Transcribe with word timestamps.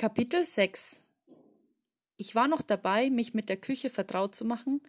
Kapitel 0.00 0.44
6 0.44 1.02
Ich 2.16 2.36
war 2.36 2.46
noch 2.46 2.62
dabei, 2.62 3.10
mich 3.10 3.34
mit 3.34 3.48
der 3.48 3.56
Küche 3.56 3.90
vertraut 3.90 4.32
zu 4.32 4.44
machen, 4.44 4.80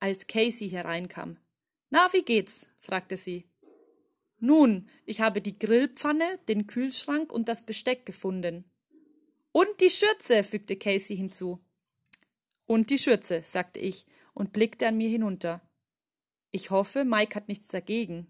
als 0.00 0.26
Casey 0.26 0.68
hereinkam. 0.68 1.38
Na, 1.88 2.12
wie 2.12 2.22
geht's? 2.22 2.66
fragte 2.76 3.16
sie. 3.16 3.48
Nun, 4.38 4.86
ich 5.06 5.22
habe 5.22 5.40
die 5.40 5.58
Grillpfanne, 5.58 6.38
den 6.46 6.66
Kühlschrank 6.66 7.32
und 7.32 7.48
das 7.48 7.64
Besteck 7.64 8.04
gefunden. 8.04 8.70
Und 9.52 9.80
die 9.80 9.88
Schürze, 9.88 10.44
fügte 10.44 10.76
Casey 10.76 11.16
hinzu. 11.16 11.64
Und 12.66 12.90
die 12.90 12.98
Schürze, 12.98 13.42
sagte 13.42 13.80
ich 13.80 14.04
und 14.34 14.52
blickte 14.52 14.88
an 14.88 14.98
mir 14.98 15.08
hinunter. 15.08 15.62
Ich 16.50 16.68
hoffe, 16.68 17.06
Mike 17.06 17.34
hat 17.34 17.48
nichts 17.48 17.68
dagegen. 17.68 18.26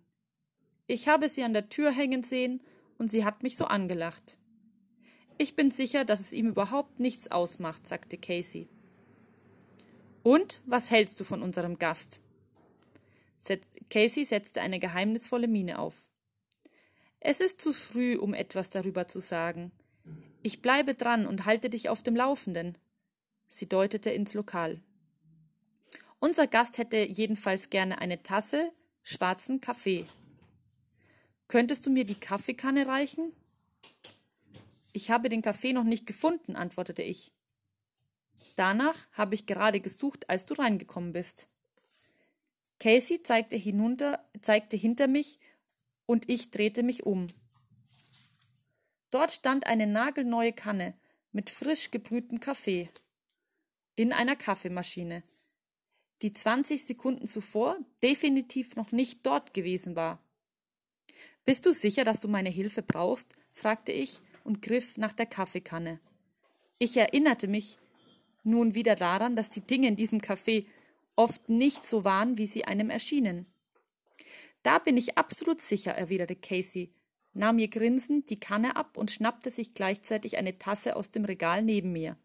Ich 0.87 1.09
habe 1.09 1.29
sie 1.29 1.43
an 1.43 1.55
der 1.55 1.69
Tür 1.71 1.91
hängen 1.91 2.23
sehen 2.23 2.63
und 2.99 3.11
sie 3.11 3.25
hat 3.25 3.43
mich 3.43 3.57
so 3.57 3.65
angelacht. 3.65 4.40
Ich 5.41 5.57
bin 5.57 5.71
sicher, 5.71 6.05
dass 6.05 6.21
es 6.21 6.35
ihm 6.35 6.49
überhaupt 6.49 7.01
nichts 7.01 7.31
ausmacht, 7.31 7.87
sagte 7.87 8.19
Casey. 8.19 8.69
Und 10.23 10.61
was 10.67 10.91
hältst 10.91 11.19
du 11.19 11.25
von 11.25 11.41
unserem 11.41 11.79
Gast? 11.79 12.21
Casey 13.89 14.27
setzte 14.27 14.61
eine 14.61 14.79
geheimnisvolle 14.79 15.49
Miene 15.49 15.79
auf. 15.79 16.11
Es 17.21 17.41
ist 17.41 17.63
zu 17.63 17.73
früh, 17.73 18.19
um 18.19 18.35
etwas 18.35 18.69
darüber 18.69 19.09
zu 19.09 19.21
sagen. 19.21 19.73
Ich 20.43 20.61
bleibe 20.61 20.93
dran 20.93 21.27
und 21.27 21.47
halte 21.47 21.71
dich 21.71 21.89
auf 21.89 22.03
dem 22.03 22.17
Laufenden. 22.17 22.77
Sie 23.49 23.67
deutete 23.67 24.11
ins 24.11 24.35
Lokal. 24.35 24.83
Unser 26.19 26.49
Gast 26.49 26.77
hätte 26.77 26.99
jedenfalls 26.99 27.71
gerne 27.71 27.99
eine 28.03 28.23
Tasse 28.23 28.73
schwarzen 29.03 29.63
Kaffee. 29.63 30.05
Könntest 31.49 31.87
du 31.87 31.91
mir 31.91 32.05
die 32.05 32.21
Kaffeekanne 32.21 32.87
reichen? 32.87 33.33
Ich 34.93 35.11
habe 35.11 35.29
den 35.29 35.43
Kaffee 35.43 35.73
noch 35.73 35.85
nicht 35.85 36.07
gefunden, 36.07 36.57
antwortete 36.57 37.03
ich. 37.03 37.33
Danach 38.57 39.07
habe 39.13 39.35
ich 39.35 39.47
gerade 39.47 39.81
gesucht, 39.81 40.29
als 40.29 40.47
du 40.47 40.55
reingekommen 40.55 41.13
bist. 41.13 41.49
Casey 42.79 43.23
zeigte 43.23 43.57
hinunter, 43.57 44.25
zeigte 44.41 44.77
hinter 44.77 45.07
mich 45.07 45.39
und 46.07 46.29
ich 46.29 46.51
drehte 46.51 46.83
mich 46.83 47.05
um. 47.05 47.29
Dort 49.11 49.33
stand 49.33 49.67
eine 49.67 49.87
nagelneue 49.87 50.53
Kanne 50.53 50.95
mit 51.33 51.51
frisch 51.51 51.91
gebrühtem 51.91 52.41
Kaffee 52.41 52.89
in 53.97 54.13
einer 54.13 54.37
Kaffeemaschine, 54.37 55.23
die 56.23 56.33
20 56.33 56.85
Sekunden 56.85 57.27
zuvor 57.27 57.79
definitiv 58.03 58.77
noch 58.77 58.93
nicht 58.93 59.27
dort 59.27 59.53
gewesen 59.53 59.95
war. 59.95 60.25
Bist 61.45 61.67
du 61.67 61.73
sicher, 61.73 62.05
dass 62.05 62.21
du 62.21 62.29
meine 62.29 62.51
Hilfe 62.51 62.83
brauchst? 62.83 63.37
fragte 63.53 63.93
ich 63.93 64.21
und 64.45 64.63
griff 64.63 64.97
nach 64.97 65.13
der 65.13 65.27
Kaffeekanne. 65.27 66.01
Ich 66.79 66.97
erinnerte 66.97 67.49
mich 67.49 67.79
nun 68.43 68.75
wieder 68.75 68.95
daran, 68.95 69.37
dass 69.37 69.51
die 69.51 69.67
Dinge 69.67 69.89
in 69.89 69.97
diesem 69.97 70.21
Café 70.21 70.67
oft 71.17 71.49
nicht 71.49 71.85
so 71.85 72.05
waren, 72.05 72.39
wie 72.39 72.47
sie 72.47 72.65
einem 72.65 72.91
erschienen. 72.91 73.47
Da 74.63 74.79
bin 74.79 74.97
ich 74.97 75.19
absolut 75.19 75.61
sicher, 75.61 75.93
erwiderte 75.93 76.37
Casey, 76.37 76.93
nahm 77.33 77.57
mir 77.57 77.69
grinsend 77.69 78.31
die 78.31 78.41
Kanne 78.41 78.77
ab 78.77 78.97
und 78.97 79.11
schnappte 79.11 79.51
sich 79.51 79.75
gleichzeitig 79.75 80.37
eine 80.37 80.59
Tasse 80.59 80.97
aus 80.97 81.11
dem 81.11 81.25
Regal 81.25 81.63
neben 81.63 81.93
mir. 81.93 82.17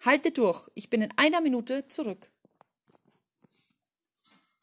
Halte 0.00 0.30
durch, 0.30 0.70
ich 0.74 0.88
bin 0.88 1.02
in 1.02 1.12
einer 1.16 1.40
Minute 1.40 1.86
zurück. 1.88 2.30